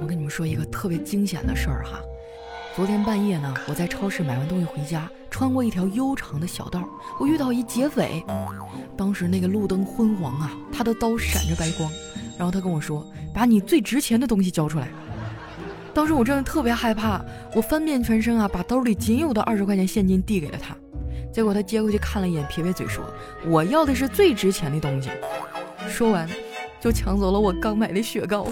[0.00, 2.00] 我跟你们说一个特别惊险的事儿哈。
[2.74, 6.86] 昨天半夜呢，我在超市买完东西回家，穿过一条悠长的小道，
[7.18, 8.22] 我遇到一劫匪。
[8.96, 11.90] 当时那个路灯昏黄啊，他的刀闪着白光，
[12.36, 14.88] 然后他跟我说：“把你最值钱的东西交出来。”
[15.94, 17.24] 当时我真的特别害怕，
[17.54, 20.76] 我翻遍全身啊，把兜里仅有的二十块钱现金递给了他。
[21.32, 23.02] 结果他接过去看了一眼，撇撇嘴说
[23.48, 25.08] ：“我要的是最值钱的东西。”
[25.88, 26.28] 说完，
[26.78, 28.46] 就抢走了我刚买的雪糕。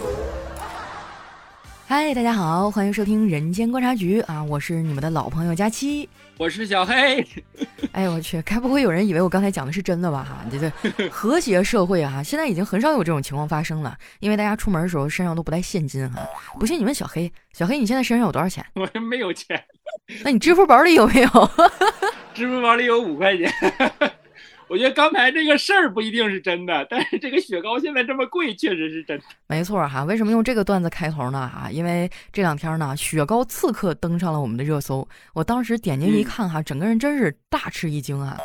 [1.87, 7.25] 嗨，大家好，欢迎收听《人间观察局》啊，我是你们的老朋友佳期，我是小黑。
[7.93, 10.25] 哎我去，该不会有人以为我刚才讲的是真的吧？
[10.25, 16.27] 哈，这这 和谐社会啊，现在已经很少有这种情况发生了，因为大家出门的时候身上都不带现金哈。
[16.59, 18.65] 不信你问小黑，小黑你现在身上有多少钱？
[18.75, 19.63] 我没有钱。
[20.25, 21.29] 那你支付宝里有没有？
[22.33, 23.53] 支付宝里有五块钱。
[24.69, 29.25] 我觉得刚才这个事儿不一定是真的，但是这个雪糕现在这么贵，确实是真的。
[29.47, 31.51] 没错哈，为什么用这个段子开头呢？
[31.53, 35.07] 哈，因为这两天呢，雪糕刺客登上了我们的热搜。
[35.35, 38.39] 我当时点进去一看哈，整个人真是大吃一惊啊！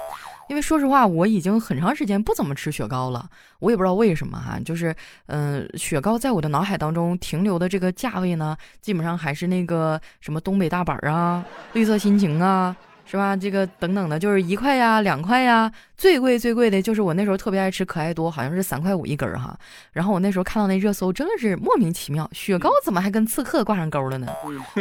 [0.50, 4.94] 因为说实话，我已经很长时间不怎么吃雪糕了，我也不知道为什么哈，就是
[5.28, 12.76] 嗯，雪糕在我的脑海当中停留的这个价位呢，基本上还是那个什么东北大板啊、绿色心情啊。
[13.09, 13.35] 是吧？
[13.35, 19.57] 这个等等的，就是一块呀、两块呀，最贵最贵的就是我那时候特别爱吃可爱多，好像是三块五一根儿哈。
[19.91, 24.27] 然后我那时候看到那热搜，真的是莫名其妙，雪糕怎么还跟刺客挂上钩了呢？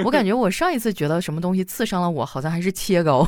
[0.04, 3.26] 我感觉我上一次觉得什么东西刺伤了我，好像还是切糕。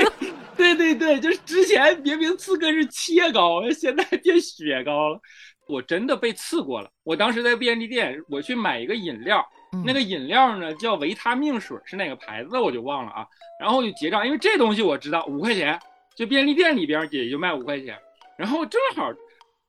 [0.56, 5.20] 对对对，就是之前明明刺客是切糕，现在变雪糕了。
[5.68, 6.88] 我真的被刺过了。
[7.04, 9.44] 我当时在便利店，我去买一个饮料。
[9.84, 13.26] 那个饮料呢叫维他命水，是哪个牌子我就忘了啊。
[13.60, 15.78] 然后我就结账，因为这东西我知道五块钱，
[16.16, 17.98] 就便利店里边也就卖五块钱。
[18.36, 19.12] 然后正好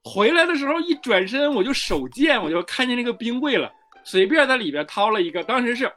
[0.03, 3.71] 回来的时候一转身，我就手贱，我就看见那个冰柜了，
[4.03, 5.91] 随便在里边掏了一个，当时是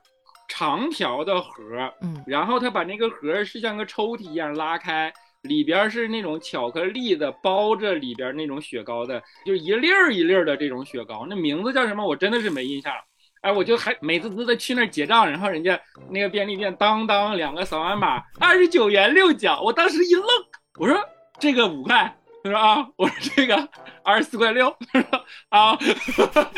[0.48, 1.60] 长条的盒，
[2.00, 13.02] 嗯，然后他把那个盒是像个抽屉一样拉开，里边是那种巧克力的包着里边那种雪糕的，就一粒儿一粒儿的这种雪糕，那名字叫什么我真的是没印象了。
[13.42, 20.24] 哎，我就还美滋滋的去那儿结账，然后人家那个便利店当当两个扫完码，二十九元六角，我当时一愣，
[20.78, 20.96] 我说
[21.40, 23.68] 这个五块，他说啊，我说这个
[24.04, 25.76] 二十四块六，他说啊，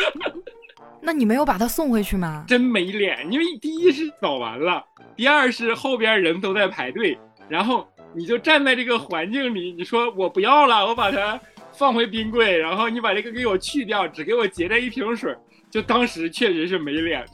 [1.01, 2.45] 那你没有把它送回去吗？
[2.47, 4.85] 真没脸，因为第一是扫完了，
[5.17, 7.19] 第二是后边人都在排队，
[7.49, 11.41] 然后你就站在这个环境里，你说我不要了，我把它
[11.73, 15.35] 放回冰柜，然后你把这个给我去掉，只给我结这一瓶水。
[15.75, 17.27] 就当时确实是没脸，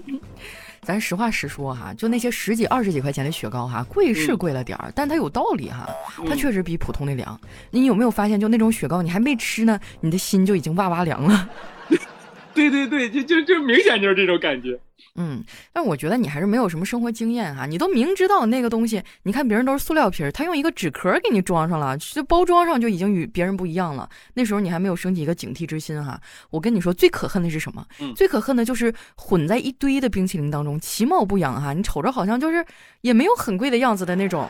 [0.84, 5.88] 咱实话实说哈，就那些十几、二十几块钱的雪糕哈，贵是贵了点儿，但它有道理哈，
[6.28, 7.40] 它确实比普通的凉。
[7.70, 11.48] 你有没有发现，就那种雪糕，你还没吃呢，你的心就已经哇哇凉了。
[12.54, 14.78] 对对对，就就就明显就是这种感觉。
[15.16, 24.08] 嗯，但我觉得你还是没有什么生活经验哈，你都明知道那个东西，你看别人都是塑料瓶，他用一个纸壳给你装上了，就包装上就已经与别人不一样了。
[24.34, 26.20] 那时候你还没有升起一个警惕之心哈。
[26.50, 27.84] 我跟你说，最可恨的是什么？
[28.14, 32.64] 最可恨的就是混在一堆的冰淇淋当中，其貌不扬哈，你瞅着好像就是
[33.00, 34.48] 也没有很贵的样子的那种。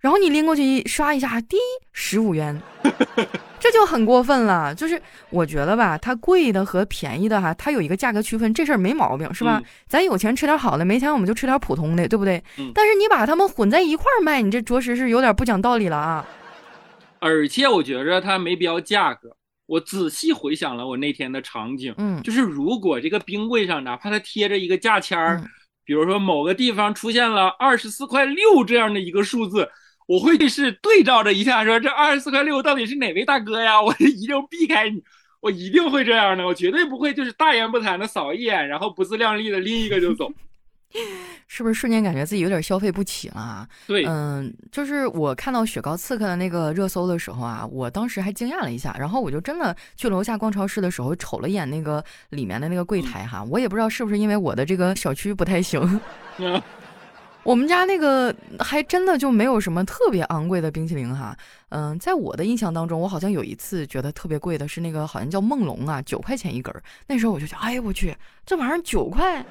[0.00, 1.56] 然后你拎过去一刷一下，滴
[1.92, 2.60] 十五元，
[3.60, 4.74] 这就很过分了。
[4.74, 9.62] 就是我觉得吧，它贵的和便宜的哈，它有一个价格区分，这事儿没毛病，是吧？
[9.86, 12.42] 咱有钱吃点好的，没钱我们就吃点普通的，对不对？
[12.74, 16.26] 但是你把它们混在一块儿卖，你这着实是有点不讲道理了啊。
[17.20, 19.36] 而且我觉着它没必要价格。
[19.66, 25.40] 我仔细回想了我那天的场景，嗯，就是如果这个冰柜上哪怕它贴着一个价签儿，
[25.84, 29.68] 比如说某个地方出现了二十四块六这样的一个数字。
[30.12, 33.80] 我会是对照着一下，说这二十四块六到底是哪位大哥呀？
[33.80, 35.02] 我一定避开你，
[35.40, 40.30] 我一定会这样的，我绝对不会就是大言不惭的扫一眼，然后不自量力的拎一个就走。
[41.48, 43.66] 是不是瞬间感觉自己有点消费不起了？
[43.86, 55.98] 对，嗯，就是我看到雪糕刺客的那个热搜的时候啊，我当时还惊讶了一下，然后我就真的去楼下逛超市的时候瞅了一眼那个里面的那个柜台哈，我也不知道是不是因为我的这个小区不太行。
[57.44, 61.36] 我们家那个还真的就没有什么特别昂贵的冰淇淋哈，
[61.70, 66.80] 嗯，在我的印象当中，我好像有一次觉得特别贵的是那个好像叫梦龙啊，九块钱一根儿。
[67.08, 68.16] 那时候我就想，哎呀我去，
[68.46, 69.44] 这玩意儿九块，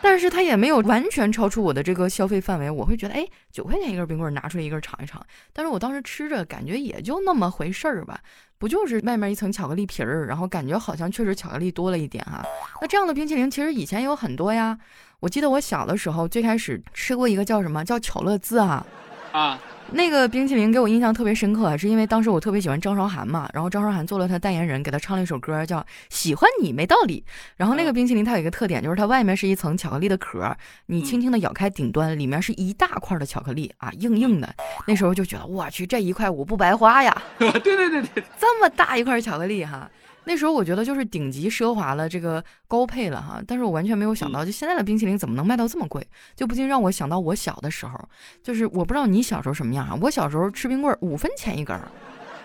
[0.00, 5.22] 但是它也没有完全超出我的这个消费范围，我会觉得，哎，九块钱一根冰棍拿出来一根尝一尝。
[5.52, 8.18] 但是我当时吃着感觉也就那么回事儿吧，
[8.56, 12.42] 不就是外面一层巧克力皮儿，然后感觉好像确实巧克力多了一点哈。
[12.80, 14.78] 那这样的冰淇淋其实以前有很多呀。
[15.20, 18.84] 我记得我小的时候最开始吃过一个叫什么叫巧乐兹啊，
[19.32, 19.60] 啊，
[19.92, 25.78] 那个冰淇淋给我印象特别深刻，是因为当时我特别喜欢张韶涵嘛，然后张韶涵做了她代言人，给她唱了一首歌叫
[26.08, 27.22] 《喜欢你没道理》。
[27.56, 30.56] 然后那个冰淇淋它有一个特点，就是它外面是一层巧克力的壳，
[30.86, 34.54] 你轻轻的咬开顶端，里面是一大块的巧克力啊，硬硬的。
[34.86, 37.14] 那时候就觉得我去，这一块我不白花呀！
[37.38, 39.90] 对对对对，这么大一块巧克力哈。
[40.30, 46.06] 那时候我觉得就是顶级奢华了，这个高配了哈，但是我完全没有想到，就现在的冰淇淋怎么能卖到这么贵，
[46.36, 47.98] 就不禁让我想到我小的时候，
[48.40, 51.76] 就是我不知道你小时候什么样啊，我小时候吃冰棍五分钱一根，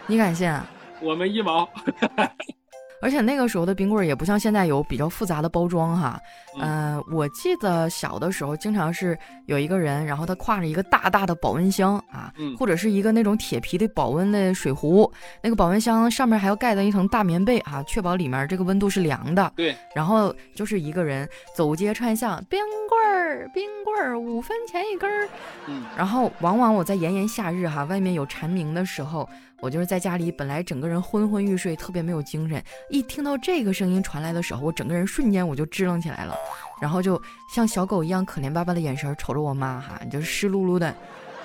[0.08, 0.52] 你敢信？
[1.00, 1.70] 我们一毛。
[3.06, 6.20] 而且那个时候的冰棍儿也不像现在有比较复杂的包装哈，
[6.60, 9.16] 嗯，我记得小的时候经常是
[9.46, 15.14] 有一个人，然后他挎着一个大大的保温箱啊，或者是一个那种铁皮的保温的水壶，
[15.44, 19.54] 那个保温箱上面还要盖的一层大棉被啊，确保里面这个温度是凉的。
[19.56, 22.60] 对，然后就是一个人走街串巷，冰
[22.90, 25.30] 棍儿，冰棍儿五分钱一根儿，
[25.68, 29.30] 嗯，然后往往我在炎炎夏日哈，外面有蝉鸣的时候。
[29.62, 32.62] 我就是在家里，本来整个人昏昏欲睡，特别没有精神。
[32.90, 36.36] 一听到这个声音传来的时候，我整个人瞬间我就支棱起来了，
[36.82, 37.20] 然后就
[37.54, 40.94] 像小狗一样可怜巴巴的眼神瞅着我妈，哈，就是湿漉漉的。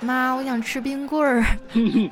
[0.00, 1.44] 妈，我想吃冰棍儿。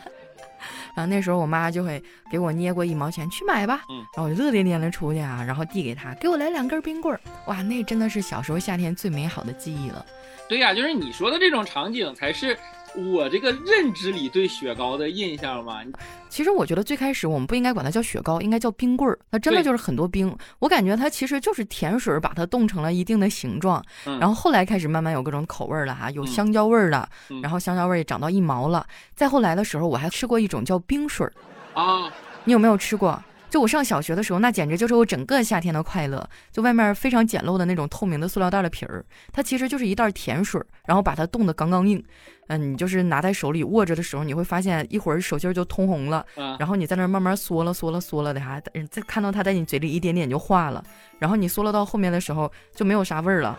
[0.95, 3.83] 然后那时候我妈就会给我捏过一毛钱，去买吧。
[4.17, 7.21] 然后我就乐颠颠的出去啊，然后递给她，给我来两根冰棍儿。
[7.47, 10.05] 哇，那真的是小时候夏天最美好的记忆了。
[10.49, 12.59] 对呀，就是你说的这种场景才是。
[12.99, 15.83] 我这个认知里对雪糕的印象吧，
[16.29, 19.17] 其实我觉得最开始我们不应该管它叫雪糕，应该叫冰棍儿。
[19.31, 27.09] 它真的就是很多冰，我感觉它其实就是甜水把它冻成了一定的形状，然后后来开始慢慢有各种口味了哈，有香蕉味儿的，
[27.41, 28.85] 然后香蕉味儿也涨到一毛了。
[29.15, 31.33] 再后来的时候，我还吃过一种叫冰水儿
[31.81, 32.13] 啊，
[32.45, 33.23] 你有没有吃过？
[33.49, 36.29] 就我上小学的时候，那简直就是我整个夏天的快乐。
[36.53, 39.03] 就外面非常简陋的那种透明的塑料袋的皮儿，
[39.33, 42.05] 它其实就是一袋甜水，然后把它冻得刚刚硬。
[42.49, 46.25] 嗯，你就是拿在手里握着的时候，你会发现一会儿手心就通红了，
[46.59, 48.61] 然后你在那慢慢缩了缩了缩了的哈，
[48.91, 50.83] 再看到它在你嘴里一点点就化了，
[51.19, 53.59] 然后你缩了到后面的时候就没有啥味儿了。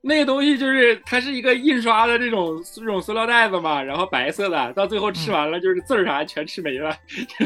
[0.00, 6.96] 那个东西就是它是一个印刷的这种这种塑料袋子嘛，然后白色的，到最后吃完了就是字儿啥全吃没了。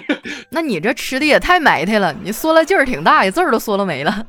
[0.51, 4.27] 那你这吃的也太埋汰了，你缩了劲儿挺大呀，字儿都缩了没了。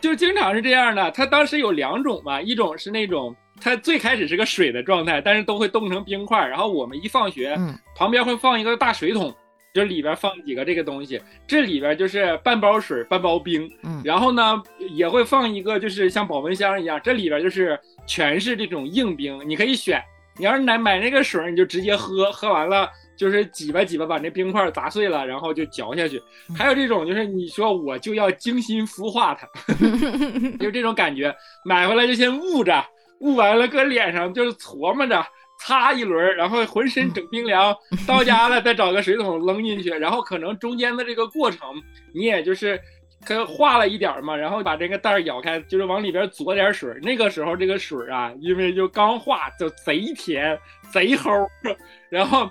[0.00, 3.36] 就经常是这样的，它当时有两种嘛，一种是那种。
[3.60, 6.46] 它最开始是个水的状态，但是都会冻成冰块。
[6.46, 7.56] 然后我们一放学，
[7.94, 9.34] 旁边会放一个大水桶，
[9.74, 13.70] 就里边放几个这个东西，这里边就是半包水半包冰。
[14.04, 20.02] 然后呢，也会放一个就是像保温箱一样，这里边就是全是这种硬冰，你可以选。
[20.38, 22.86] 你要是买买那个水，你就直接喝，喝完了
[23.16, 26.22] 就是挤吧挤吧，把那冰块砸碎了，然后就嚼下去。
[26.54, 29.48] 还有这种就是你说我就要精心孵化它，
[30.60, 32.84] 就这种感觉，买回来就先捂着。
[33.20, 35.24] 捂完了，搁脸上就是琢磨着
[35.58, 37.74] 擦一轮，然后浑身整冰凉。
[38.06, 41.60] 到家了再找个水桶扔进去，然后可能中间的这个过程，
[42.14, 42.78] 你也就是
[43.24, 46.92] 可化了一点嘛，然后把这个袋儿咬开，就是往里边嘬点水。
[47.02, 50.58] 那个时候这个水啊，因为就刚化，就贼甜
[50.92, 51.48] 贼齁，
[52.10, 52.50] 然后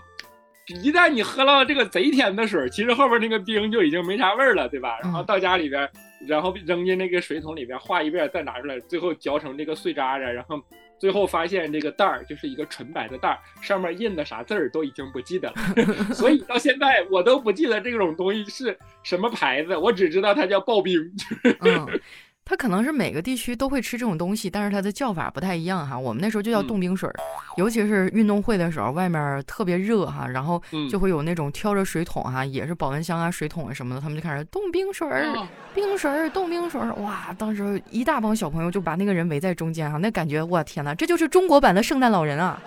[0.84, 4.98] 一旦你喝了这个贼甜的水，其实后边那个冰就已经没啥味儿了，对吧？
[5.04, 5.88] 然后到家里边。
[6.28, 10.32] 然后扔进那个水桶里边化一遍，再拿出来，最后嚼成这个碎渣渣。
[10.32, 10.62] 然后
[10.98, 15.56] 最后发现这个袋儿就是一个纯白的袋儿，上面印的啥字儿都已经不记得了。
[16.14, 21.00] 所以到现在我都不记得这种东西是什么牌子，我只知道它叫刨冰。
[22.48, 25.98] 它可能是每个地区都会吃这种东西，但是它的叫法不太一样哈。
[25.98, 27.10] 我们那时候就叫冻冰水，
[27.58, 35.36] 尤其是运动会的时候，外面特别热哈，然后就会有那种挑着水桶哈，也是保温箱啊、水桶啊什么的，他们就开始冻冰水儿、
[35.74, 36.94] 冰水儿、冻冰水儿。
[36.96, 42.62] 哇，当时一大帮小朋友就把那个人围在中间哈，那感觉我天哪，这就是中国版的圣诞老人啊！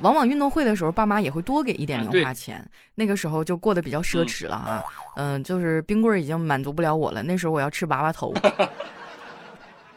[0.00, 2.62] 往往运动会的时候，爸妈也会多给一点零花钱。
[2.96, 7.22] 那个时候就过得比较奢侈了啊，嗯，嗯就是冰棍已经满足不了我了。
[7.22, 8.32] 那时候我要吃娃娃头。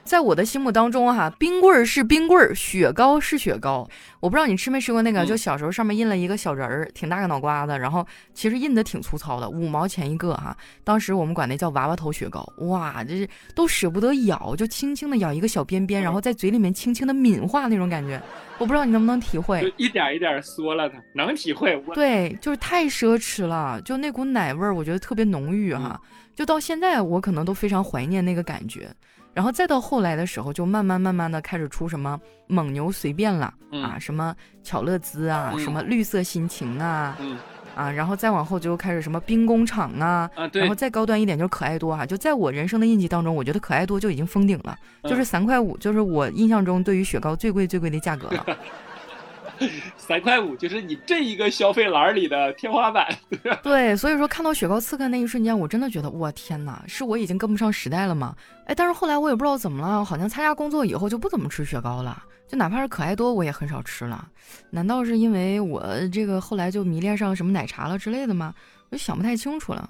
[0.08, 3.88] 在我的心目当中，哈，冰棍儿是冰棍儿，雪糕是雪糕。
[4.22, 10.56] 我不知道你吃没吃过那个，就小时候上面印了一个小人儿，挺大个脑瓜子，然后其实印的挺粗糙的，五毛钱一个哈。
[10.86, 18.22] 当时我们管那叫娃娃头雪糕，哇，这是都舍不得咬，就轻轻的咬一个小边边，然后在嘴里面轻轻的抿化那种感觉。
[18.60, 21.80] 我不知道你能不能体会，就一点一点缩了它，能体会。
[21.94, 26.00] 对，就是太奢侈了，就那股奶味儿，我觉得特别浓郁哈。
[26.34, 28.90] 就到现在，我可能都非常怀念那个感觉。
[29.38, 33.54] 然后再到后来的时候，就慢慢慢慢的开始出什么蒙牛随便了
[33.84, 37.16] 啊，什么巧乐兹啊，什么绿色心情啊，
[37.76, 42.04] 啊，然后再往后就开始什么兵工厂啊，然后再高端一点就是可爱多哈。
[42.04, 48.44] 就在我人生的印记当中，我觉得可爱多就已经封顶了，就是三块五，就是我印象中对于雪糕最贵最贵的价格了。
[49.98, 53.08] 三块五就是你这一个消费栏里的天花板。
[53.64, 58.36] 对，所以说看到雪糕刺客那一瞬间，我真的觉得，我天哪，是我已经跟不上时代了吗？
[58.66, 64.28] 哎，但是后来我也不知道怎么了，好像参加工作以后就不怎么吃雪糕了，就哪怕是可爱多，我也很少吃了。
[64.70, 68.54] 难道是因为我这个后来就迷恋上什么奶茶了之类的吗？
[68.90, 69.90] 我就想不太清楚了。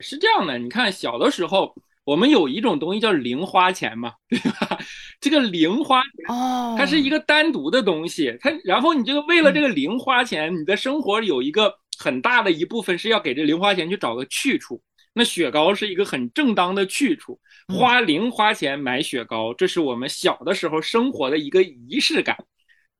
[0.00, 1.74] 是这样的，你看小的时候。
[2.08, 4.78] 我们有一种东西叫零花钱嘛，对吧？
[5.20, 14.80] 这个零花钱哦，它是一个单独的东西，它然后你这个为了这个零花钱，你的生活有一个很大的一部分是要给这零花钱去找个去处。
[15.12, 17.38] 那雪糕是一个很正当的去处，
[17.78, 22.34] 花零花钱买雪糕，这是我们小的时候生活的一个仪式感。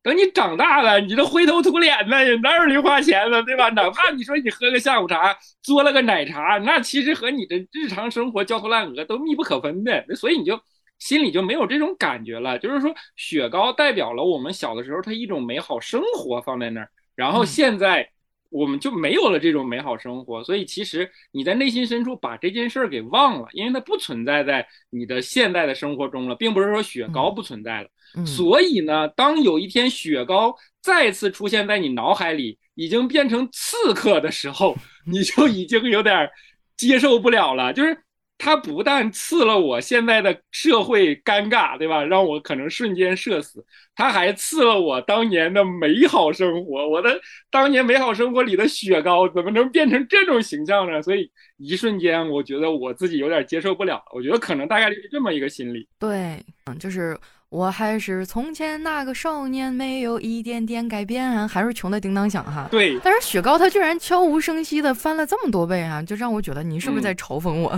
[0.09, 3.43] 等你长大了，你这灰头土脸的，哪有零花钱了？
[3.43, 3.69] 对吧？
[3.69, 10.03] 哪怕你说你喝个下午茶，嘬了个奶茶，那其实和你的日常生活焦头烂额都密不可分的。
[10.17, 10.59] 所以你就
[10.99, 12.59] 心里就没有这种感觉了。
[12.59, 18.09] 就是说，雪糕代表了我们小的时候它一种美好生活放在那儿，然后现在。
[18.51, 27.89] 我们就没有了这种美好生活，所以其实你在内心深处把这件事儿给忘了，因为它不存在在你的现代的生活中了，并不是说雪糕不存在了。
[28.25, 36.29] 所以呢，当有一天雪糕再次出现在你脑海里，已经变成刺客的时候， 你就已经有点
[36.77, 37.97] 接受不了了，就是。
[38.39, 42.05] 他不但刺了我现在的社会尴尬，对吧？
[42.05, 43.65] 让我可能瞬间社死，
[43.97, 46.89] 他还刺了我当年的美好生活。
[46.89, 51.03] 我的当年美好生活里的雪糕怎么能变成这种形象呢？
[51.03, 54.01] 所以一瞬间，我觉得我自己有点接受不了。
[54.15, 55.89] 我觉得可能大概率是这么一个心理。
[55.99, 57.19] 对，嗯，就是
[57.49, 62.69] 我还是从前那个少年，没有一点点改变，还是穷的叮当响哈。
[62.71, 67.77] 对，但是雪糕它居然悄无声息的翻了这么多倍啊，就让我觉得你是不是在嘲讽我？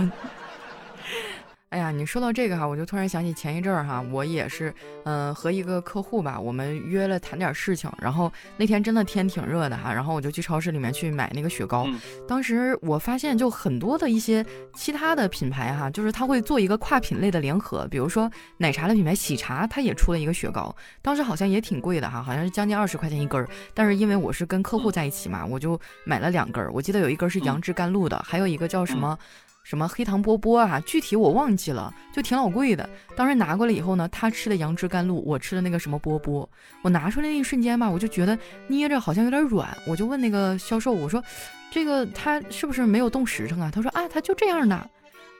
[1.71, 4.73] 哎呀，你说到这个哈，我就突然想起前一阵儿哈，我也是，
[5.05, 7.89] 嗯，和一个客户吧，我们约了谈点事情。
[7.97, 11.87] 然后那天真的天挺热的哈，然后我就去超市里面去买那个雪糕。
[12.27, 23.47] 当时我发现就很多的一些其他的品牌哈，就是他会做一个跨品类的联合，比如说奶茶的品牌喜茶，它也出了一个雪糕，当时好像也挺贵的哈，好像是将近二十块钱一根儿。
[23.73, 26.69] 但是因为我是跟客户在一起嘛，我就买了两根儿。
[26.73, 29.17] 我记得有一根是杨枝甘露的，还有一个叫什么？
[29.63, 30.81] 什么黑糖波波啊？
[30.85, 32.89] 具体我忘记了，就挺老贵的。
[33.15, 36.49] 当时拿过来以后呢，他吃的杨枝甘露，我吃的那个什么波波。
[36.81, 38.37] 我拿出来那一瞬间吧，我就觉得
[38.67, 41.23] 捏着好像有点软，我就问那个销售，我说
[41.71, 43.71] 这个它是不是没有冻实诚啊？
[43.73, 44.89] 他说啊，它就这样的。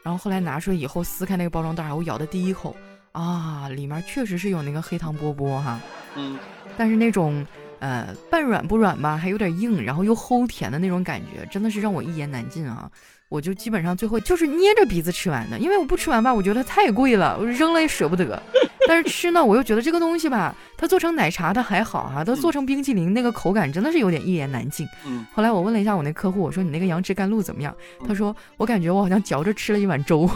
[0.03, 2.75] 然后后来拿出来以后，撕开那个包装袋，我咬的第一口
[3.11, 5.79] 啊，里面确实是有那个黑糖波波哈。
[6.15, 6.37] 嗯。
[6.77, 7.45] 但是那种
[7.79, 12.89] 呃半软不软吧，还有点硬，然后又齁甜的那种感觉，真的是让我一言难尽啊。
[13.31, 18.43] 我就基本上最后就是捏着鼻子吃完的，因为我不吃完吧，我觉得太贵了，我扔了也舍不得。
[18.85, 24.85] 但是吃呢，我又觉得这个东西吧，它做成奶茶它还好哈，它做成冰淇淋那个口感真的是有点一言难尽。
[25.07, 25.25] 嗯。
[25.31, 27.73] 后来我问了一下我那客户，我说你那个杨枝甘露怎么样？
[28.05, 30.29] 他说我感觉我好像嚼着吃了一碗粥，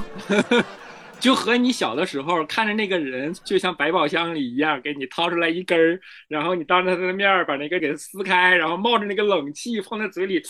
[1.20, 6.00] 就和你小的时候看着那个人就像百宝箱里一样，给你掏出来一根儿，
[6.30, 10.42] 然后你当着他的面把那个给撕开，然后冒着那个冷气放在嘴里，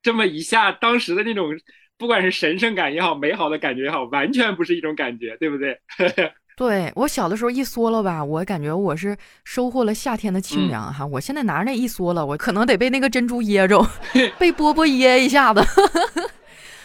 [0.00, 1.58] 这么一下，当时的那种。
[1.98, 5.78] 不管是神圣感也好，美好的感觉也好，完全不是一种感觉，对不对？
[6.56, 11.06] 对我小的时候一缩了吧，我感觉我是收获了夏天的清凉哈。
[11.06, 13.84] 我现在拿着那一缩了，我可能得被那个珍珠噎着，
[14.38, 15.60] 被波波噎一下子。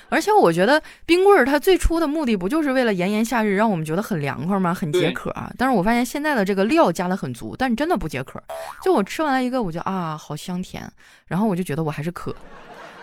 [0.10, 4.72] 而且我觉得冰棍儿它最初的目的不就是为了炎炎夏日让我们觉得很凉快吗？
[4.72, 5.51] 很解渴啊。
[5.58, 8.39] 但是我发现现在的这个料加的很足，但真的不解渴。
[8.84, 10.88] 就我吃完了一个，我就啊，好香甜，
[11.25, 12.36] 然后我就觉得我还是渴。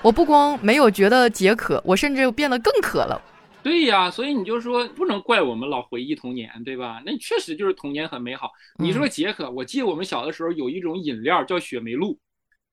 [0.02, 3.20] 我不光没有觉得解渴，我甚至变得更渴了。
[3.62, 7.02] 对呀，所以你就说不能怪我们老回忆童年，对吧？
[7.04, 8.50] 那确实就是童年很美好。
[8.78, 12.18] 你说解渴，我记得我们小的时候有一种饮料叫雪梅露，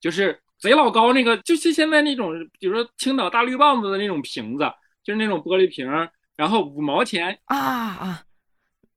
[0.00, 4.64] 就是贼老高那个，就是现在那种，比如说青岛大绿棒子的那种瓶子，
[5.04, 5.86] 就是那种玻璃瓶，
[6.34, 8.22] 然后五毛钱啊啊。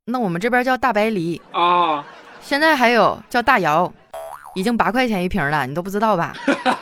[0.05, 2.07] 那我们这边叫大白梨啊，
[2.39, 3.93] 现在还有叫大窑。
[4.55, 6.33] 已经八块钱一瓶了，你都不知道吧？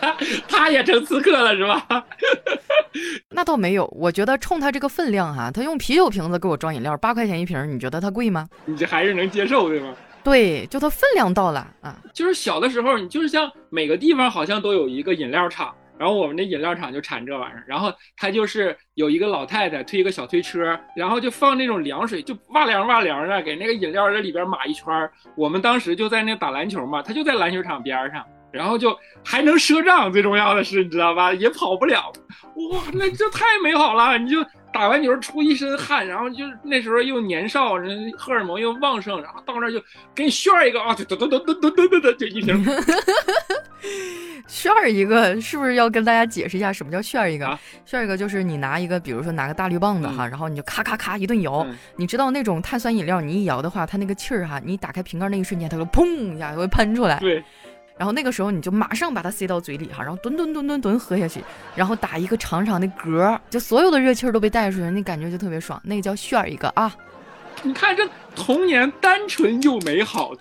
[0.50, 1.86] 他也成刺客了是吧？
[3.30, 8.48] 那倒没有，我觉得冲他这个分量哈，他用啤酒瓶子给我装饮料，八块钱一瓶，你觉得他贵吗？
[8.66, 9.94] 你这还是能接受对吗？
[10.24, 11.96] 对，就它分量到了啊。
[12.14, 15.74] 就是小的时候，你就是像每个地方好像都有一个饮料厂。
[16.00, 25.12] 然后我们那饮料厂就产这玩意儿，然后他就是有一个老太太推一个小推车，然后就放那种凉水，就哇凉哇凉的，给那个饮料在里边码一圈儿。
[25.36, 31.34] 我们当时就在那打篮球嘛，他就在篮球场边上，然后就还能赊账，最重要的是你知道吧？
[31.34, 32.14] 也跑不了，
[32.72, 34.18] 哇，那这太美好了！
[34.18, 34.38] 你就。
[34.72, 39.82] 打完球出一身汗，然后就那时候又年少，人荷尔蒙又旺盛，然后到那儿就
[40.14, 42.66] 给你炫一个啊，噔噔噔噔噔噔噔噔，就一瓶。
[44.48, 47.60] 炫一个是不是要跟大家解释一下什么叫炫一个？
[47.86, 51.66] 炫、一个就是你拿一个，比如说拿个大绿棒子哈、然后你就咔咔咔一顿摇、
[51.98, 57.20] 你知道那种碳酸饮料，你一摇的话，它那个气儿哈，你打开瓶盖那一瞬间，它就砰一下会喷出来。
[57.20, 57.44] 对。
[58.00, 61.44] 然后那个时候你就马上把它塞到嘴里哈，然后吨吨吨吨吨喝下去，
[61.76, 65.80] 然后打一个长长的嗝，就所有的热气儿都被带出去，那感觉就特别爽。
[65.84, 66.96] 那个叫炫一个啊！
[67.62, 70.32] 你看这童年单纯又美好。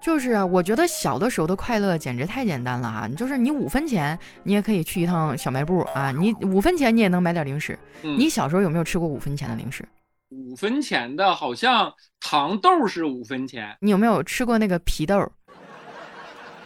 [0.00, 3.06] 就是啊，我觉得小的时候的快乐简直太简单了哈！
[3.16, 7.78] 就是你五分钱，你也可以去一趟小卖部啊，你五分钱你也能买点零食。
[8.00, 9.84] 你小时候有没有吃过五分钱的零食？
[10.30, 13.76] 五分钱的，好像糖豆是五分钱。
[13.80, 15.30] 你有没有吃过那个皮豆？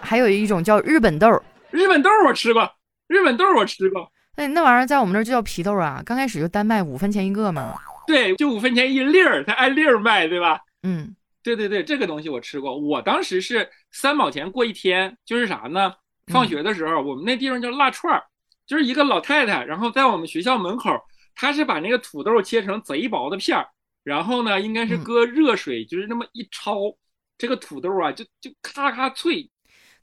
[0.06, 1.28] 还有一种叫日本豆。
[1.70, 2.70] 日本豆我吃过，
[3.08, 4.10] 日本豆我吃过。
[4.36, 6.00] 哎那玩意儿在我们那儿就叫皮豆啊。
[6.06, 7.74] 刚开始就单卖五分钱一个嘛。
[8.06, 10.60] 对，就五分钱一粒儿，它按粒儿卖，对吧？
[10.84, 11.14] 嗯。
[11.42, 12.76] 对对对，这个东西我吃过。
[12.76, 15.92] 我当时是三毛钱过一天，就是啥呢？
[16.32, 18.22] 放学的时候，我们那地方叫辣串儿，
[18.66, 20.90] 就是一个老太太，然后在我们学校门口，
[21.34, 23.66] 她是把那个土豆切成贼薄的片儿，
[24.02, 26.96] 然后呢，应该是搁热水，就是那么一焯，
[27.38, 29.48] 这个土豆啊，就就咔咔脆。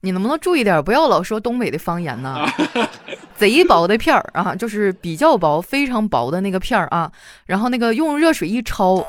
[0.05, 2.45] 你能不能注意点，不要老说东北的方言呢？
[3.37, 7.09] 贼薄的片儿啊，就是比较薄、非常薄的那个片儿啊，
[7.45, 9.05] 然后那个用热水一焯。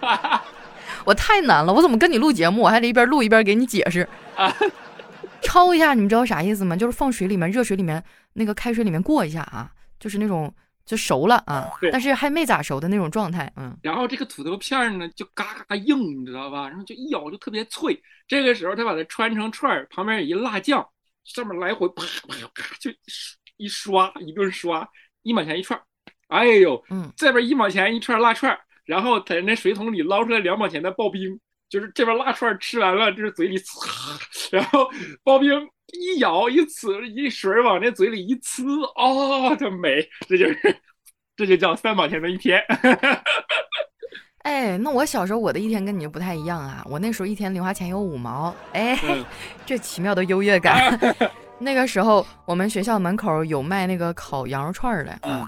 [1.04, 4.50] 我太难了，我怎么跟你录节目，我还得一边录一边给你解释啊？
[5.44, 6.74] 焯一下，你们知道啥意思吗？
[6.74, 8.02] 就是放水里面，热水里面
[8.32, 10.50] 那个开水里面过一下啊，就是那种
[10.90, 13.78] 就熟了啊，但是还没咋熟的那种状态，嗯。
[13.80, 16.68] 然后这个土豆片呢，就嘎嘎硬，你知道吧？
[16.68, 17.96] 然后就一咬就特别脆。
[18.26, 20.84] 这个时候他把它穿成串儿，旁边有一辣酱，
[21.22, 22.90] 上面来回啪啪啪就
[23.56, 24.84] 一刷一顿刷，
[25.22, 25.80] 一毛钱一串。
[26.26, 28.58] 哎呦，嗯，这边一毛钱一串辣串儿。
[28.84, 31.38] 然后在那水桶里捞出来两毛钱的刨冰，
[31.70, 34.18] 就是这边辣串吃完了，就是嘴里呲，
[34.50, 34.90] 然后
[35.24, 35.48] 刨冰
[35.92, 40.76] 一咬一呲一水往那嘴里一呲，哦，这美，这就是
[41.36, 42.60] 这就叫三毛钱的一天。
[44.42, 48.98] 哎，那我小时候我的一天跟你就不太一样啊，我那时候一天零花钱有五毛，哎，
[49.64, 50.98] 这奇妙的优越感。
[51.60, 55.46] 那个时候我们学校门口有卖那个烤羊肉串的，嗯。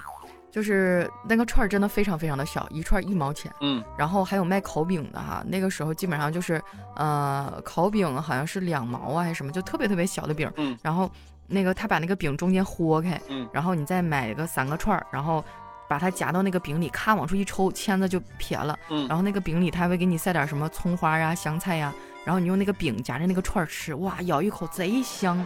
[0.52, 3.50] 就是那个串儿真的非常非常的小，一串一毛钱。
[3.62, 6.62] 嗯，然后还有卖烤饼的哈，那个时候基本上就是，
[6.94, 10.52] 呃，烤饼好像是两毛啊还是什么，就特别特别小的饼。
[10.58, 11.10] 嗯，然后
[11.46, 15.42] 那个他把那个饼中间豁开，嗯，然后你再买个三个串儿，然后
[15.88, 18.78] 把它夹到那个饼里，咔往出一抽，签子就撇了。
[18.90, 21.90] 嗯，然后那个饼里他还会给你塞点什么葱花呀、香菜呀，
[22.26, 25.42] 然后你用那个饼夹着那个串儿吃，哇，咬一口贼香。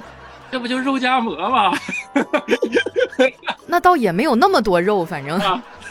[0.48, 1.72] 这不就肉夹馍吗？
[3.66, 5.40] 那倒也没有那么多肉，反正，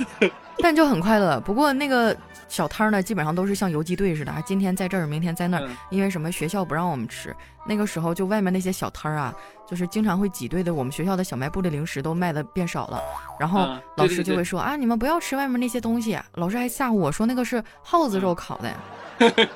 [0.60, 1.40] 但就很快乐。
[1.42, 2.16] 不过那个
[2.48, 5.70] 小摊儿呢，基本上都是像游击队似的，今天在这儿，明天在那儿。
[5.90, 6.32] 因为什么？
[6.32, 7.36] 学校不让我们吃。
[7.66, 9.34] 那个时候，就外面那些小摊儿啊，
[9.68, 10.74] 就是经常会挤兑的。
[10.74, 13.02] 我们学校的小卖部的零食都卖的变少了，
[13.40, 16.18] 然后老师就会说啊，你们不要吃外面那些东西。
[16.34, 18.72] 老师还吓唬我说那个是耗子肉烤的。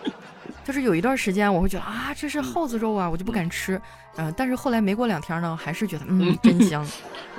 [0.70, 3.82] 就是有一段时间，我会觉得啊，这是耗子肉啊，我就不敢吃。
[4.18, 6.86] 嗯，但是后来没过两天呢，还是觉得 嗯，真香。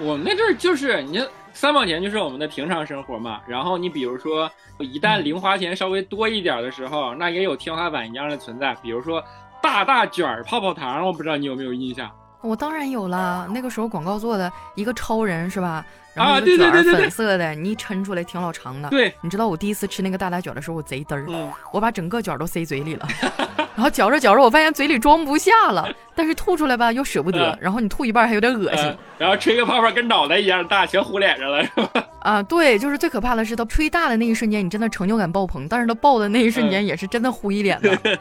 [0.00, 3.40] 我们那阵儿就是你三毛钱就是我们的平常生活嘛。
[3.46, 8.74] 然后你比如说，一旦零花钱稍微多一点的时候，那也有天花板一样的存在。
[8.82, 9.22] 比如说
[9.62, 12.10] 大大卷儿泡泡糖，我不知道你有没有印象。
[12.42, 15.84] 我当然有了，那个时候广告做的一个超人是吧？
[16.16, 18.88] 啊，对对对对，粉色的，你一抻出来挺老长的。
[18.88, 23.06] 对，你知道我第一次吃那个大大卷的时候，我贼嘚儿，我把整个卷都塞嘴里了，
[23.76, 32.04] 然后嚼着嚼着，我发现嘴里装不下了， 但是吐出来吧又舍不得，然后你吐一半还有点恶心，然后吹个泡泡跟脑袋一样大，全糊脸上了，是吧？
[32.20, 38.18] 啊，对，就是最可怕的是它吹大的那一瞬间，你真的成就感爆棚，但是它爆的那一瞬间也是真的糊一脸的。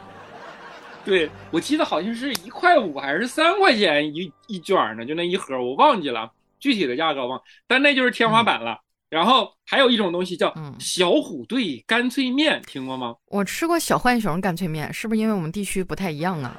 [1.04, 8.78] 对，我记得好像是一块五还是三块钱一一卷呢，就那一盒，我忘记了具体的价格忘，但那就是天花板了。
[9.08, 13.16] 然后还有一种东西叫小虎队干脆面，听过吗？
[13.26, 16.56] 我吃过小浣熊干脆面，是不是因为我们地区不太一样啊？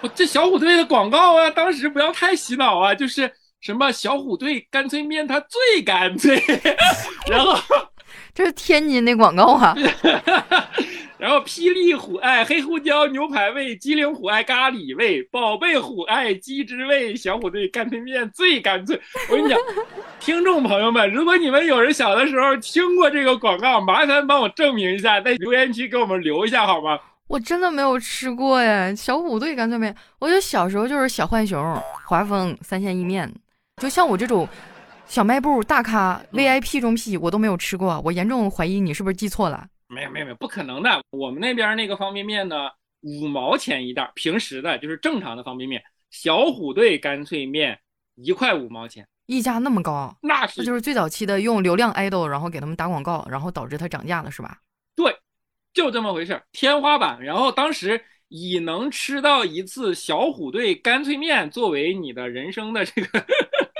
[0.00, 6.42] 我这小虎队的广告啊，当时不要太洗脑啊，就是什么小虎队干脆面它最干脆，
[7.28, 7.54] 然后
[8.32, 9.76] 这是天津的广告啊。
[11.20, 18.98] 然后霹雳虎爱黑胡椒牛排味，机灵虎爱咖喱味，宝贝虎爱鸡汁味，小虎队干脆面最干脆。
[19.28, 19.58] 我跟你讲，
[20.18, 26.98] 听众朋友们，如果你们有人小的时候听过这个广告，麻烦帮我证明一下，在留言区给我们留一下好吗？
[27.28, 29.94] 我真的没有吃过呀，小虎队干脆面。
[30.18, 33.30] 我觉得小时候就是小浣熊、华丰三鲜意面，
[33.76, 34.48] 就像我这种。
[35.06, 39.66] 小卖部大咖 VIP 中 P 我都没有吃过，我严重怀疑你是不是记错了？
[39.90, 41.02] 没有没有没有，不可能的。
[41.10, 45.82] 我们那边那个方便面呢，五毛钱一袋，平时的就是正常的方便面。
[46.10, 47.78] 小虎队干脆面
[48.14, 54.58] 一块五毛钱，溢价那么高，那是那就是最早期的用流量 idol，然后给他们打广告，然后导致它涨价了，是吧？
[54.94, 55.12] 对，
[55.74, 57.20] 就这么回事，天花板。
[57.22, 63.26] 然后当时以能吃到一次小虎队干脆面作为你的人生的这个，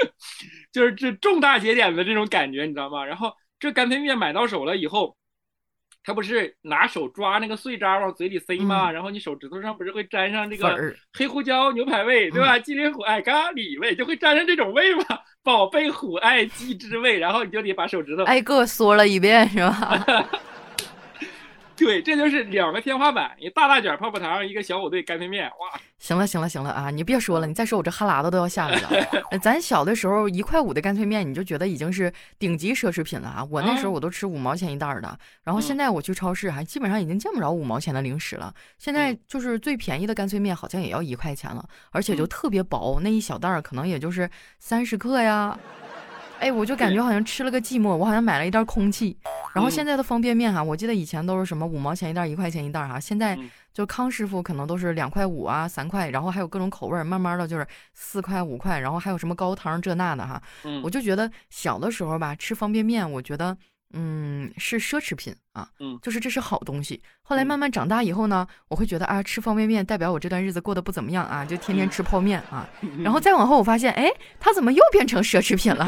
[0.72, 3.04] 就是这重大节点的这种感觉，你知道吗？
[3.04, 5.16] 然后这干脆面买到手了以后。
[6.02, 8.90] 他不是拿手抓那个碎渣往嘴里塞吗？
[8.90, 12.58] 然后你手指头上不是会沾上这个黑胡椒牛排味，对吧？
[12.58, 15.04] 鸡灵虎爱咖喱味就会沾上这种味吗？
[15.42, 20.04] 宝贝虎爱鸡汁味，然后你就得把手指头挨个嗦了一遍，是吧？
[21.86, 25.80] 对，这就是两个天花板，一大大卷泡泡糖，一个小虎队干脆面，哇！
[25.98, 26.90] 行了，行了，行了啊！
[26.90, 28.88] 你别说了，你再说我这哈喇子都要下来了。
[29.42, 33.46] 咱小的时候一块五的干脆面，你就觉得已经是顶级奢侈品了啊！
[33.50, 38.52] 我那时候我都吃五毛钱一袋的，然后现在我去超市，还基本上已经见不着五毛钱的零食了。
[38.78, 45.58] 现在就是最便宜的干脆面好像也要一块钱了，而且就特别薄，那一小袋儿可能也就是三十克呀。
[46.40, 49.16] 哎，我就感觉好像吃了个寂寞，我好像买了一袋空气。
[49.55, 53.38] 然后现在的方便面哈，我记得以前都是什么五毛钱一袋、一块钱一袋哈，现在
[53.74, 60.42] 就康师傅可能都是两块五啊、三块，然后还有各种口味，慢慢的就是四块、五块，然后还有什么高汤这那的哈。
[60.83, 63.57] 我就觉得小的时候吧，吃方便面，我觉得。
[63.92, 67.03] 嗯，是奢侈品啊，嗯，就是这是好东西。
[67.22, 72.68] 后来慢慢长大以后呢，我会觉得啊，吃方便面代表我这段日子过得不怎么样啊，就天天吃泡面啊。
[73.03, 75.87] 然后再往后，我发现，哎，它怎么又变成奢侈品了？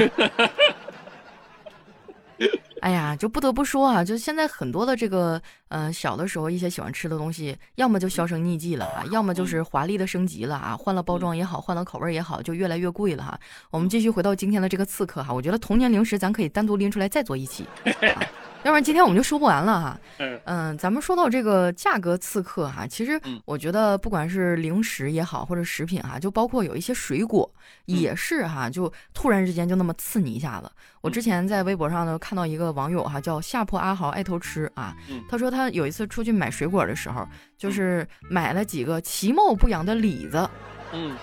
[2.82, 13.38] 哎呀，就不得不说啊，就现在很多的这个，呃，小的时候一些喜欢吃的东西，要么就销声匿迹了啊，要么就是华丽的升级了啊，换了包装也好，换了口味也好，就越来越贵了哈。
[13.70, 17.64] 我们继续回到今天的这个刺客哈，我觉得童年零食咱可以单独拎出来再做一期。
[18.64, 19.98] 要不然今天我们就说不完了哈。
[20.44, 27.50] 嗯咱们说到这个价格刺客哈，其实我觉得不管是零食也好，或者食品哈，就包括有一些水果
[27.86, 30.70] 也是哈，就突然之间就那么刺你一下子。
[31.00, 34.94] 我之前在微博上呢看到一个网友哈，叫下坡阿豪爱偷吃啊，
[35.28, 37.26] 他说他有一次出去买水果的时候，
[37.58, 40.48] 就是买了几个其貌不扬的李子。
[40.92, 41.16] 嗯。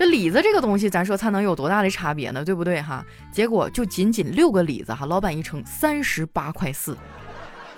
[0.00, 2.42] 这李子这个东西，咱说它能有多大的差别呢？
[2.42, 3.04] 对不对哈？
[3.30, 6.96] 结果就仅仅六个李子哈，老板一称三十八块四，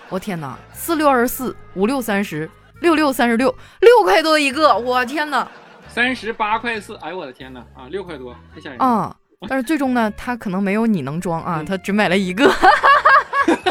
[0.09, 5.49] 我天哪，四六二十四，五六三十，六六三十六，六块多一个，我天哪，
[5.89, 9.17] 三十八块四，哎呦我的天哪啊，六块多，太吓人啊！
[9.49, 12.49] 但是最终呢，他可能没有你能装啊，他只买了一个，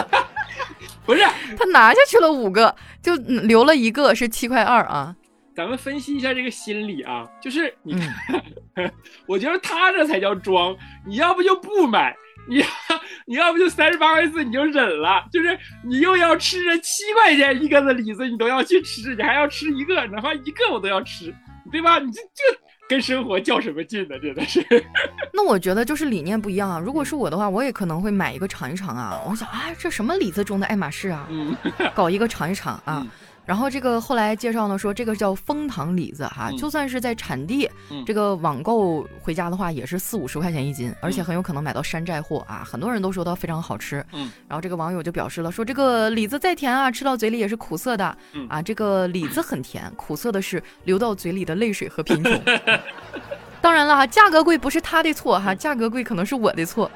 [1.07, 1.21] 不是，
[1.57, 5.15] 他拿下去了五个，就留了一个是七块二啊。
[5.55, 7.93] 咱们分析一下这个心理啊，就是你
[8.75, 8.91] 看，
[9.27, 10.75] 我觉得他这才叫装。
[11.05, 12.15] 你要不就不买，
[12.47, 12.65] 你要
[13.27, 21.33] 你要不就三十八块四你就忍了，就是你又要吃这七块钱一个的李子，你都要去吃，你还要吃一个，哪怕一个我都要吃，
[21.71, 21.99] 对吧？
[21.99, 24.17] 你这这跟生活较什么劲呢？
[24.19, 24.65] 真的是。
[25.33, 26.79] 那我觉得就是理念不一样啊。
[26.79, 29.21] 如果是我的话，我也可能会买一个尝一尝啊。
[29.29, 31.27] 我想啊，这什么李子中的爱马仕啊？
[31.29, 31.55] 嗯，
[31.93, 33.05] 搞一个尝一尝啊。
[33.45, 37.69] 然后这个后来介绍呢，说这个叫蜂糖李子哈，就算是在产地，
[38.05, 42.63] 这个网购回家的话也是四五十块钱一斤，而且很有可能买到山寨货啊。
[42.65, 44.31] 很多人都说它非常好吃，嗯。
[44.47, 48.15] 然后这个网友就表示了，说这个李子再甜啊，吃到嘴里也是苦涩的，
[48.47, 52.41] 啊，这个李子很甜，苦涩的是流到嘴里的泪水和 贫穷。
[53.59, 56.89] 当然了哈，价格贵不是他的错哈，价格贵可能是我的错。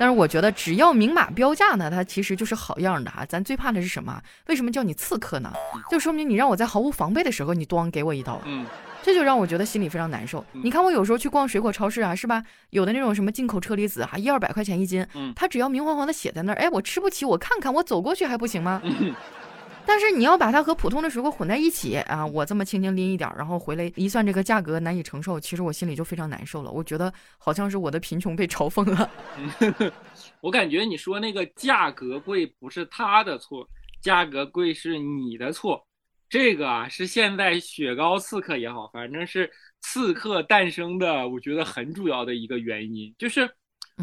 [0.00, 3.22] 但是我觉得，只要明码标价呢，它其实就是好样的哈。
[3.26, 4.18] 咱最怕的是什么？
[4.46, 5.52] 为什么叫你刺客呢？
[5.90, 8.64] 就说明你让我在毫无防备的时候，你咣给我一刀，嗯，
[9.02, 10.42] 这就让我觉得心里非常难受。
[10.52, 12.42] 你看我有时候去逛水果超市啊，是吧？
[12.70, 18.80] 有的那种什么进口车厘子哈，一二百块钱一斤，嗯，它只要明晃晃的写在那儿，哎，我吃不起，我看看，我走过去还不行吗？
[19.92, 26.70] 但是你要把它和普通的水果混在一起啊，我这么轻轻拎一点，然后回来一算这个价格难以承受，其实我心里就非常难受了。
[26.70, 29.10] 我觉得好像是我的贫穷被嘲讽了。
[30.40, 33.68] 我感觉你说那个价格贵不是他的错，
[34.00, 35.84] 价格贵是你的错。
[36.28, 39.50] 这个啊是现在雪糕刺客也好，反正是
[39.80, 43.50] 刺客诞生的，我觉得很主要的一个原因就是。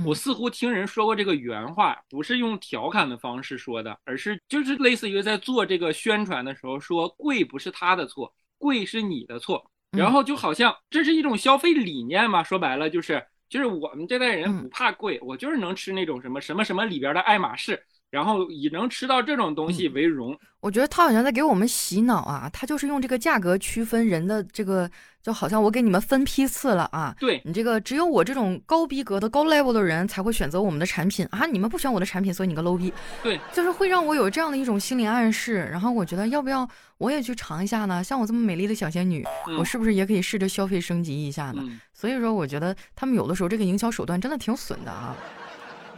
[0.06, 9.72] 我似乎听人说过这个原话，不是用调侃的方式说的，而是就是类似于在做这个宣传的时候说贵不是他的错，贵是你的错。
[9.92, 20.38] 然后就好像这是一种消费理念嘛，说白了就是就是我们这代人不怕贵，我就是能吃那种什么什么什么里边的爱马仕，然后以能吃到这种东西为荣。
[20.60, 24.90] 我觉得他好像在给我们洗脑啊，他就是用这个价格区分人的这个，
[25.22, 27.16] 就好像我给你们分批次了啊。
[27.20, 32.92] 对你这个只有我这种高逼格的高 level 的人才会选择我们的产品啊，你们不选我的产品，所以你个 low 逼。
[33.22, 36.68] 对，就是会让我有这样的一种心理暗示，然后我觉得要不要
[36.98, 38.04] 我也去尝一下呢？
[38.04, 39.24] 像我这么美丽的小仙女，
[39.58, 41.64] 我是不是也可以试着消费升级一下呢？
[41.94, 45.16] 所以说，我觉得他们有的时候这个营销手段真的挺损的啊。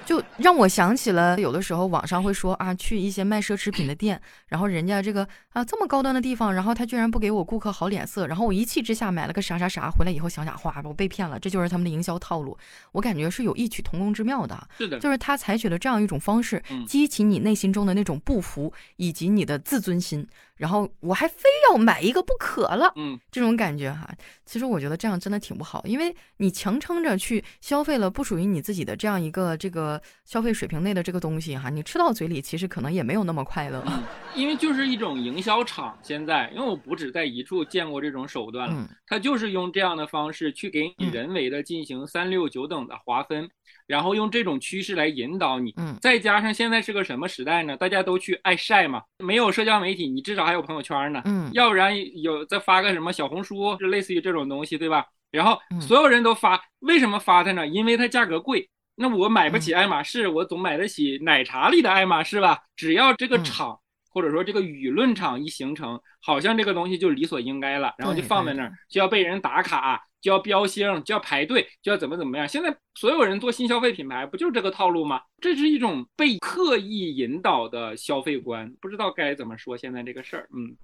[0.09, 12.57] 就让我想起了有的时候网上会说啊，去一些卖奢侈品的店，然后人家这个啊这么高端的地方，然后他居然不给我顾客好脸色，然后我一气之下买了个啥啥啥，回来以后想想，哇，我被骗了，这就是他们的营销套路。
[12.91, 20.27] 我感觉是有异曲同工之妙的，是的，就是他采取了这样一种方式，激起你内心中的那种不服以及你的自尊心。
[20.55, 24.09] 然后我还非要买一个不可了，嗯，这种感觉哈，
[24.45, 33.83] 其实我觉得这样真的挺不好，因为你强撑着去消费了不属于你自己的这样一个这个消费水平内的这个东西哈，你吃到嘴里其实可能也没有那么快乐，
[34.35, 35.97] 因为就是一种营销场。
[36.01, 43.49] 现在，因为我不止在一处见过这种手段了，他就是用这样的方式去给你人为的进行三六九等的划分。
[43.85, 47.75] 然后用这种趋势来引导你，嗯，再加上现在是个什么时代呢？
[47.75, 55.05] 大家都去爱晒嘛，没有社交媒体，你至少还有朋友圈呢，嗯，要不然有再发个什么小红书，就类似于这种东西，对吧？
[55.31, 57.65] 然后所有人都发，为什么发它呢？
[57.65, 62.59] 因为它价格贵，那我买不起爱马仕，我总买得起奶茶里的爱马仕吧？
[62.75, 70.03] 只要这个场或者说这个舆论场一形成，好像这个东西就理所应该了，然后就放在那儿，就要被人打卡。
[70.21, 72.45] 就要标星，就要排队，就要怎么怎么样？
[72.45, 75.21] 现在所有人做新消费品牌，不就是这个套路吗？
[75.39, 80.49] 这是一种被刻意引导的消费观，不知道该怎么说现在这个事儿。
[80.53, 80.75] 嗯，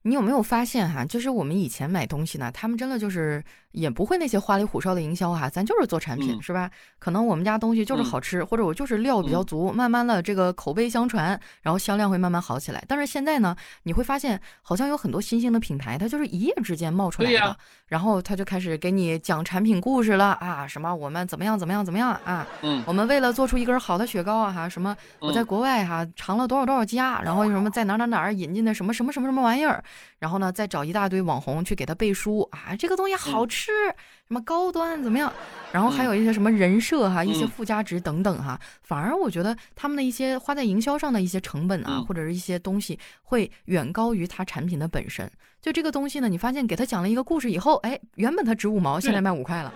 [0.00, 1.04] 你有没有发现哈？
[1.04, 3.44] 就是我们以前买东西呢，他们真的就是。
[3.72, 6.70] 也不会那些花里胡哨的营销哈，咱就是做产品是吧？
[6.98, 12.84] 可能我们家东西就是好吃，或者我就是料比较足，慢慢的这个口碑相传，然后销量会慢慢好起来。
[12.88, 13.54] 但是现在呢，
[13.84, 17.56] 你会发现好像有很多新兴的品牌，它就是一夜之间冒出来的，
[17.86, 29.82] 然后他就开始给你讲产品故事了啊，什么我们怎么样怎么样怎么样啊，嗯，我们为了做出一根好的雪糕啊哈，什么我在国外哈尝了多少多少家，然后什么在哪哪哪儿引进的什么什么什么什么玩意儿，
[30.18, 33.59] 然后呢再找一大堆网红去给他背书啊，这个东西好吃。
[33.60, 33.70] 吃
[34.26, 35.30] 什么高端怎么样？
[35.70, 38.58] 然后还有一些什么人设哈，一些附加值等等哈。
[38.82, 45.30] 反而我觉得他们的一些花在营销上的一些成本啊，或者是一些东西，会远高于它产品的本身。
[45.60, 49.74] 就这个东西呢，你发现给他讲了一个故事以后，哎，原本他值五毛，现在卖五块了。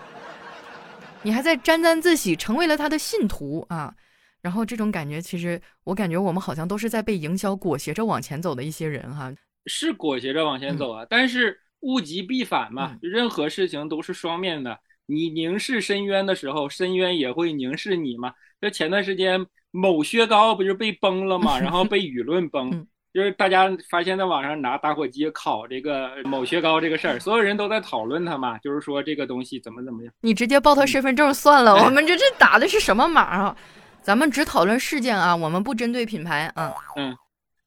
[1.22, 3.94] 你还在沾沾自喜，成为了他的信徒啊。
[4.40, 9.30] 然后这种感觉，其实我感觉我们好像都是在被营销裹挟着往前走的一些人哈。
[9.66, 11.60] 是裹挟着往前走啊，但是。
[11.84, 14.78] 物极必反嘛，任何事情都是双面的。
[15.06, 18.32] 你凝视深渊的时候，深渊也会凝视你嘛。
[18.58, 30.12] 就前段时间某雪糕不就被崩了嘛，然后被舆论崩， 就是大家发现在网上拿打火机烤这个某雪糕这个事儿，所有人都在讨论它嘛，就是说这个东西怎么怎么样。
[30.22, 33.56] 你直接报他身份证算了， 我们这这打的是什么码啊？
[34.00, 36.72] 咱们只讨论事件啊，我们不针对品牌啊。
[36.96, 37.14] 嗯，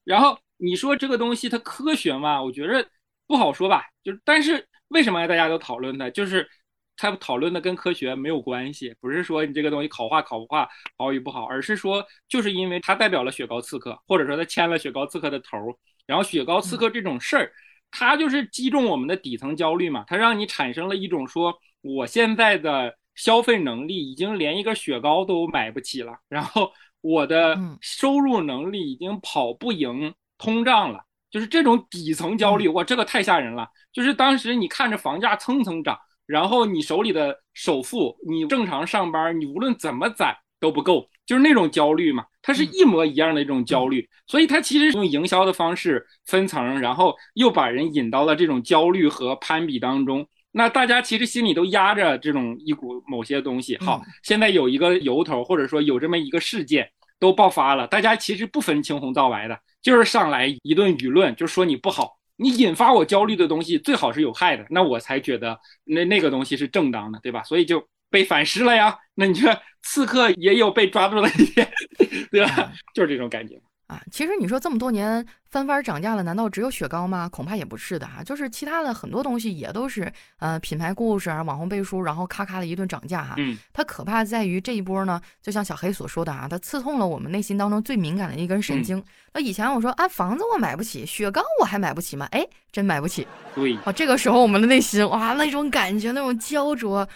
[0.03, 2.41] 然后你说这个东西它科学吗？
[2.41, 2.83] 我觉得。
[3.27, 6.09] 不好说吧，就是，但是为什么大家都讨论它？
[6.09, 6.47] 就是
[6.95, 15.57] 它讨论的跟科学没有关系，不是说你这个东西烤化烤不化好与不好，而是说就是因为它代表了雪糕刺客，或者说它牵了雪糕刺客的头，
[16.05, 17.51] 然后雪糕刺客这种事儿，
[17.91, 31.03] 它就是击中我们的底层焦虑嘛，它让你产生了一种说我现在的消费能力已经连一个雪糕都买不起了，然后我的收入能力已经跑不赢通胀了。
[31.37, 33.67] 就是这种底层焦虑，哇，这个太吓人了。
[33.93, 35.95] 就是当时你看着房价蹭蹭涨，
[36.25, 42.25] 然后你手里的首付，你正常上班，你无论怎么攒都不够，就是那种焦虑嘛。
[42.41, 50.27] 它是一模一样的一种焦虑，所以它其实用营销的方式分层，然后又把人引到了这种焦虑和攀比当中。
[50.51, 53.77] 那大家其实心里都压着这种一股某些东西。
[53.77, 56.89] 好，现在有一个由头，或者说有这么一个事件。
[57.19, 67.43] 都爆发了，大家其实不分青红皂白的，就是上来一顿舆论，就说你不好，你引发我焦虑的东西最好是有害的，那我才觉得那那个东西是正当的，对吧？
[67.43, 68.97] 所以就被反噬了呀。
[69.15, 71.67] 那你说刺客也有被抓住的一天，
[72.31, 72.71] 对吧？
[72.93, 73.59] 就是这种感觉。
[73.87, 77.29] 啊，其实你说这么多年翻番涨价了，难道只有雪糕吗？
[77.29, 83.35] 恐怕也不是的哈，就是其他的很多东西也都是，呃，品牌故事啊，网红背书，然后咔咔的一顿涨价哈。
[83.37, 89.01] 嗯，它可怕在于这一波呢，就像小黑所说的啊，它刺痛了我们内心当中最敏感的一根神经。
[89.33, 92.27] 那以前我说啊，房子我买不起，雪糕我还买不起吗？
[92.31, 93.25] 哎，真买不起。
[93.55, 97.07] 对，哦，这个时候我们的内心哇，那种感觉，那种焦灼。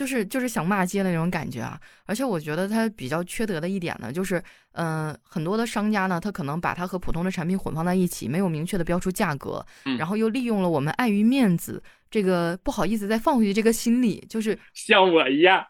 [0.00, 1.78] 就是就是想骂街的那种感觉啊！
[2.06, 9.62] 而且我觉得它比较缺德的一点呢，就是，嗯，很多的商家呢，他可能把它和普通的产品混放在一起，没有明确的标出价格，
[9.98, 15.62] 然后又利用了我们碍于面子，这个不好意思再放回去这个心理，就是 像我一样，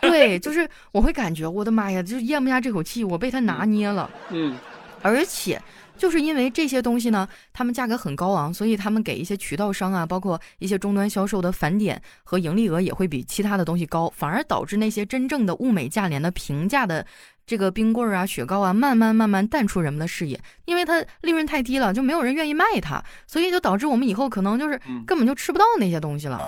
[0.00, 4.56] 对，就是我会感觉我的妈呀，就是咽不下这口气，我被他拿捏了，嗯，
[5.02, 5.60] 而且。
[5.98, 17.04] 就是因为这些东西呢，他们价格很高昂，所以他们给一些渠道商啊，包括一些终端销售的返点和盈利额也会比其他的东西高，反而导致那些真正的物美价廉的平价的
[17.44, 26.40] 这个冰棍儿啊、雪糕啊，慢慢慢慢淡出人们的视野，因为它利润太低了，就没有人愿意卖它，所以就导致我们以后可能就是根本就吃不到那些东西了。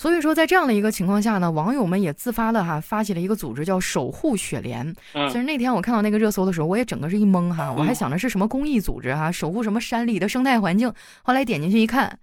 [0.00, 4.96] 所以说，在这样的一个情况下呢，网友们也自发的哈发起了一个组织，叫守护雪莲。
[5.12, 10.90] 其实那天我看到那个热搜的时候，我也整个是一懵哈，我还想着是什么公益组织哈，守护什么山里的生态环境。
[11.22, 12.18] 后来点进去一看，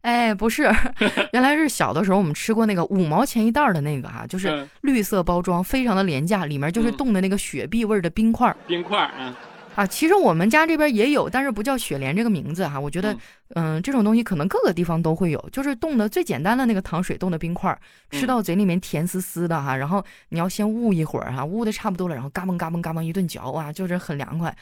[0.00, 0.72] 哎，不是，
[1.34, 8.56] 原来是小的时候我们吃过那个五毛钱一袋的那个哈，就是绿色包装，非常的廉价，里面就是冻的那个雪碧味的冰块。
[8.66, 9.34] 冰块，嗯。
[9.74, 12.80] 啊，其实我们家这边也有，但是不叫雪莲这个名字哈。
[12.80, 13.16] 我觉得，
[13.54, 17.76] 嗯，这种东西可能各个地方都会有，就是冻的最简单的那个糖水冻的冰块，
[18.10, 19.74] 吃到嘴里面甜丝丝的哈。
[19.74, 24.54] 然后你要先捂一会儿哈，捂的差不多了，然后嘎嘣嘎嘣嘎嘣一顿嚼啊，就是很凉快。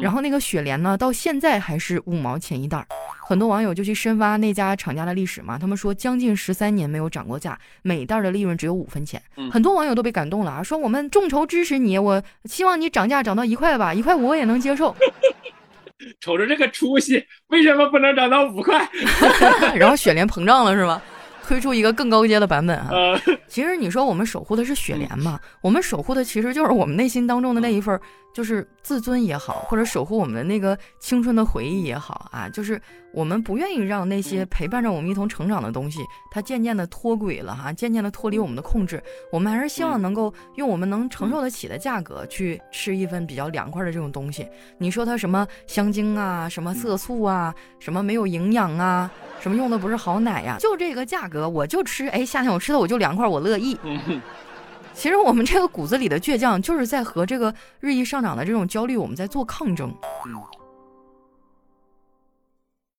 [0.00, 2.86] 然后那个雪莲呢，到现在还是五毛钱一袋儿。
[3.20, 9.20] 很多网友就去深挖那家厂家的历史嘛，他们说将近十三年没有涨过价，每袋的利润只有五分钱。
[9.50, 14.94] 很多网友都被感动了啊，说我们众筹支持你，我希望你涨价涨到一块吧，一块五我也能接受。
[16.20, 18.88] 瞅着这个出息，为什么不能涨到五块？
[19.74, 21.00] 然后雪莲膨胀了是吗？
[21.46, 22.90] 推出一个更高阶的版本啊！
[23.50, 25.38] 其实你说我们守护的是雪莲嘛？
[25.60, 28.00] 我们守护的其实就是我们内心当中的那一份，
[28.32, 32.80] 就是自尊也好，或者守护我们的那个青春的回忆也好啊，就是
[33.12, 39.02] 我们不愿意让那些陪伴着我们一同成长的东西，它渐渐的脱轨了哈，渐渐的脱离我们的控制。
[39.32, 44.46] 我们还是希望能够用我们能承受得起的价格去吃一份比较凉快的这种东西。
[44.78, 49.10] 你说它什么香精啊，什么色素啊，什么没有营养啊？
[49.40, 50.58] 什么用的不是好奶呀？
[50.60, 52.06] 就这个价格，我就吃。
[52.08, 53.78] 哎，夏天我吃的我就凉快，我乐意。
[54.92, 59.94] 其实我们这个骨子里的倔强，就是在和这个日益上涨的这种焦虑，我们在做抗争。